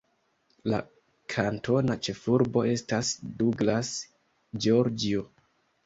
[0.71, 0.79] La
[1.33, 3.15] kantona ĉefurbo estas
[3.45, 3.97] Douglas,
[4.67, 5.33] Georgio.